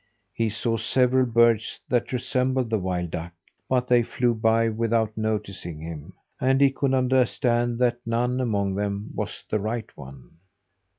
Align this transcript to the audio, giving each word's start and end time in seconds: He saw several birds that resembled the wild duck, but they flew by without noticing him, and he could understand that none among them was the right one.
He 0.33 0.49
saw 0.49 0.77
several 0.77 1.27
birds 1.27 1.79
that 1.87 2.11
resembled 2.11 2.71
the 2.71 2.79
wild 2.79 3.11
duck, 3.11 3.33
but 3.69 3.85
they 3.87 4.01
flew 4.01 4.33
by 4.33 4.67
without 4.67 5.15
noticing 5.15 5.79
him, 5.79 6.13
and 6.39 6.59
he 6.59 6.71
could 6.71 6.95
understand 6.95 7.77
that 7.77 7.99
none 8.03 8.39
among 8.41 8.73
them 8.73 9.11
was 9.13 9.43
the 9.47 9.59
right 9.59 9.95
one. 9.95 10.37